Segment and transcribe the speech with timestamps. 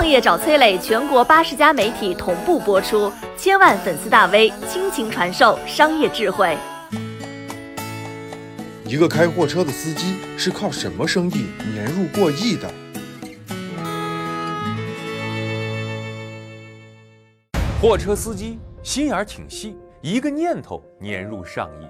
[0.00, 6.56] 创业找崔磊，全国八十家媒体同步播出，千万粉丝大 V 倾情传授商业智慧。
[8.86, 11.44] 一个开货车的司机是靠什么生意
[11.74, 12.66] 年入过亿的？
[17.78, 21.84] 货车司机心眼儿挺细，一个念头年入上亿。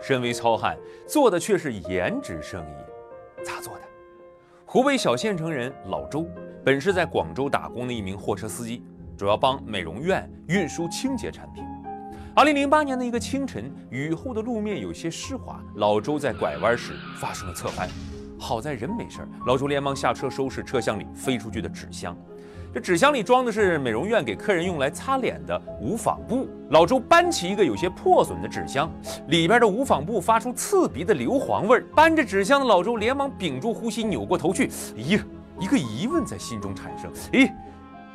[0.00, 3.80] 身为糙汉，做的却是颜值生意，咋做的？
[4.64, 6.28] 湖北小县城人老周，
[6.66, 8.82] 本是在广州打工的一名货车司机，
[9.16, 11.62] 主要帮美容院运输清洁产品。
[12.34, 17.88] 二零零八年的一个清晨，雨后的路面有些湿滑，老周在拐弯时发生了侧翻，
[18.36, 22.16] 好在人没事儿，老周连忙下车收拾车厢里飞出去的纸箱。
[22.74, 26.48] 这纸箱里装的是美容院给客人用来擦脸的无纺布。
[26.70, 28.90] 老周搬起一个有些破损的纸箱，
[29.28, 31.86] 里边的无纺布发出刺鼻的硫磺味儿。
[31.94, 34.66] 搬着纸箱的老周连忙屏住呼吸，扭过头去。
[34.96, 35.18] 咦，
[35.58, 37.50] 一个疑问在心中产生：咦，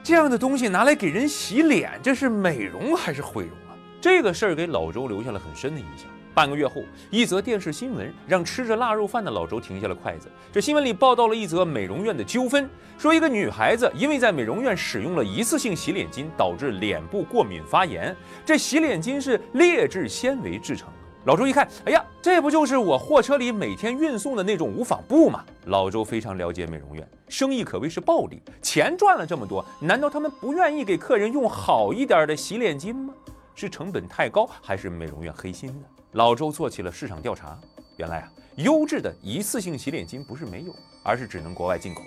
[0.03, 3.75] 这样的东西拿来给人洗脸，这是美容还是毁容啊？
[3.99, 6.07] 这个事儿给老周留下了很深的印象。
[6.33, 10.31] 半个月后，一则电视新闻让吃着腊肉饭的老周停下了筷子。
[10.49, 18.15] 这新闻里报道了一则美容院的纠纷，说一个女孩子因为在美容院使用了一次性洗脸巾，导致脸部过敏发炎。
[18.45, 20.87] 这洗脸巾是劣质纤维制成。
[21.25, 25.45] 老周一看，哎呀，这不就是我货车里每天运送的那种无纺布吗？
[25.65, 33.13] 老周非常了解美容院，生意可谓是暴利，钱赚了这么多，难道他们不愿意给客人用好一点的洗脸巾吗？
[33.53, 35.85] 是成本太高，还是美容院黑心呢？
[36.13, 37.55] 老周做起了市场调查，
[37.97, 42.01] 原来啊，优质的一次性洗脸巾不是没有，而是只能国外进口。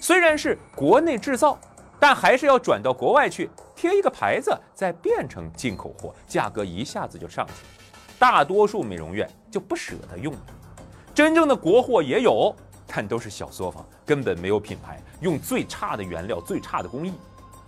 [0.00, 1.58] 虽然是国内制造，
[1.98, 7.81] 但还是要转到国外去贴一个牌子，再变成进口货，价格一下子就上去了。
[8.22, 10.32] 大多数美容院就不舍得用。
[11.12, 12.54] 真正的国货也有，
[12.86, 17.12] 但都是小作坊，根本没有品牌，用最差的原料、最差的工艺。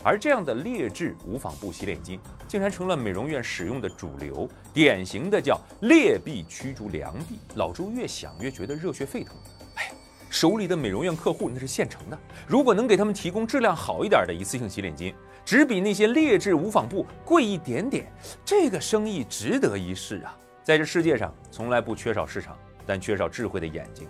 [0.05, 7.40] 而这样的劣质无纺布洗脸巾，竟然成了美容院使用的主流，典型的叫劣币驱逐良币。
[7.57, 9.34] 老周越想越觉得热血沸腾，
[9.74, 9.90] 哎，
[10.30, 15.12] 手里的美容院客户那是现成的，如果能给他们提供质量好一点的一次性洗脸巾，
[15.45, 18.07] 只比那些劣质无纺布贵一点点，
[18.45, 20.39] 这个生意值得一试啊！
[20.64, 24.07] 在这世界上，从来不缺少市场，但缺少智慧的眼睛；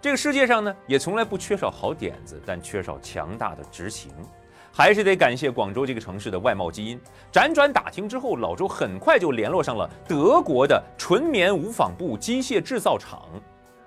[0.00, 4.10] 这个世界上呢，也从来不缺少好点子，但缺少强大的执行。
[4.72, 6.98] 还是得感谢广州这个城市的外贸基因。
[7.30, 13.28] 辗转打听之后，老周很快就联络上了德国的纯棉无纺布机械制造厂。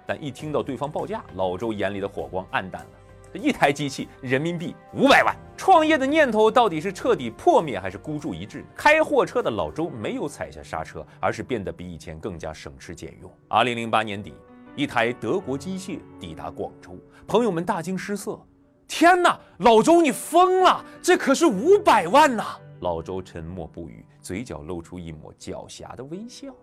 [0.06, 3.01] 但一听到对方报价，老周眼里的火光暗淡了。
[3.34, 8.66] 一台机器人民币五百万，创业的念头到底是彻底破灭还是孤注一掷？
[8.76, 13.32] 开货车的老周没有踩下刹车，而是变得比以前更加省吃俭用。
[13.48, 14.34] 二零零八年底，
[14.76, 16.98] 一台德国机械抵达广州，
[17.28, 18.40] 朋友们大惊失色。
[18.88, 20.84] 天哪，老周你疯了！
[21.02, 22.58] 这可是五百万呐！
[22.82, 26.54] 老周沉默不语，嘴角露出一抹狡黠的微笑。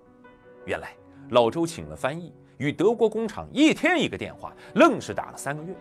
[0.67, 0.93] 原来
[1.31, 5.75] 老周请了翻译，与德国工厂一天一个电话，愣是打了三个月。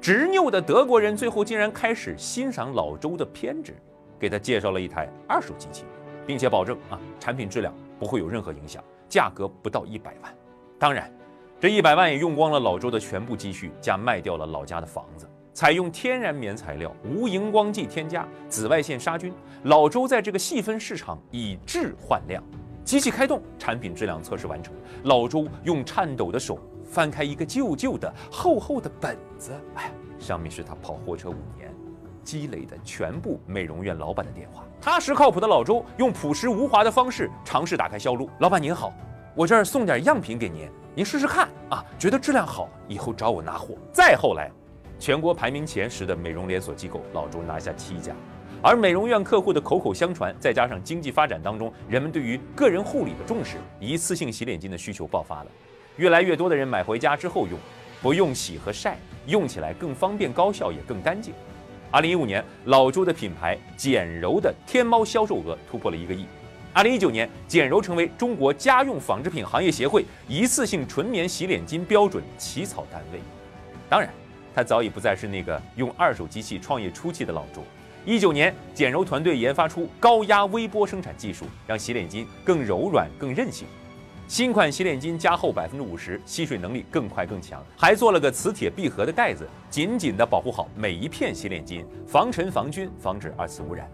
[0.00, 3.74] 执拗的德国人最后竟然开始欣赏老周的偏执，
[4.18, 5.84] 给他介绍了一台二手机器，
[6.26, 10.34] 并且保证啊产品质量不会有任何影响，价格不到一百万。
[10.78, 11.12] 当然，
[11.60, 15.28] 这一百万也用光了老周的全部积蓄，加卖掉了老家的房子。
[15.54, 19.32] 采用天然棉材料，无荧光剂添加，紫外线杀菌。
[19.64, 22.42] 老周在这个细分市场以质换量。
[22.84, 24.74] 机器开动，产品质量测试完成。
[25.04, 26.58] 老周用颤抖的手
[26.92, 31.74] 翻开一个旧旧的、厚厚的本子，哎，上面是他跑货车五年
[32.22, 34.62] 积累的全部美容院老板的电话。
[34.78, 38.28] 踏实靠谱的老周用朴实无华的方式尝试打开销路。
[38.40, 38.92] 老板您好，
[39.34, 43.74] 我这儿送点样品给您，您试试看啊，觉得质量好，以后找我拿货。
[43.90, 44.50] 再后来。
[44.98, 48.14] 全国排名前十的美容连锁机构，老周拿下七家，
[48.62, 55.50] 而美容院客户的口口相传，再加上经济发展当中人们对于个人护理的重视，一次性洗脸巾的需求爆发了，
[55.96, 57.58] 越来越多的人买回家之后用，
[58.00, 61.34] 不用洗和晒，用起来更方便、高效也更干净。
[61.90, 66.26] 二零一五年，老周的品牌简柔的天猫销售额突破了一个亿。
[66.72, 73.20] 二零一九年，简柔成为中国家用纺织品行业协会一次性纯棉洗脸巾标准起草单位。
[73.88, 74.08] 当然。
[74.54, 77.64] 他早已不再是那个用二手机器创业初期的老周。
[78.04, 83.66] 一九年，简柔团队研发出高压微波生产技术，让洗脸巾更柔软、更韧性。
[84.32, 93.86] 新款洗脸巾加厚百分之五十，吸水能力更快更强，还做了个磁铁闭合的盖子，紧紧地保护好每一片洗脸巾，防尘防菌，防止二次污染。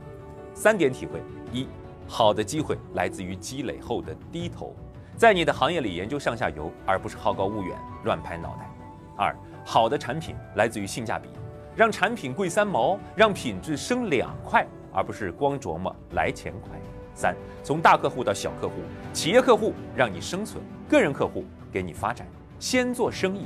[0.55, 1.21] 三点体会：
[1.51, 1.67] 一，
[2.07, 4.77] 好的机会来自于积累后的低头，
[5.17, 8.71] 在你的行业里研究上下游，而不是好高骛远、乱拍脑袋。
[9.17, 9.35] 二。
[9.65, 11.29] 好的产品来自于性价比，
[11.75, 16.79] 让产品贵三毛，让品质升两块，而不是光琢磨来钱快。
[17.19, 17.35] 三，
[17.65, 18.75] 从大客户到小客户，
[19.13, 22.25] 企业客户让你生存，个人客户给你发展。
[22.61, 23.41] 先做生意，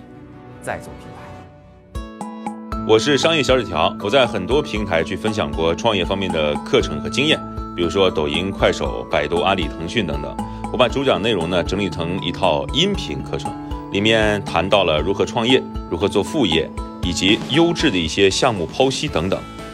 [0.60, 2.84] 再做品牌。
[2.86, 7.40] 我是商业小纸条，我在很多平台去分享过创业方面的课程和经验，
[7.74, 10.36] 比如说抖音、快手、百度、阿里、腾讯等等。
[10.70, 13.50] 我把主讲内容呢整理成一套音频课程，
[13.90, 16.70] 里面谈到了如何创业、如何做副业，
[17.02, 19.40] 以及优质的一些项目剖析等等，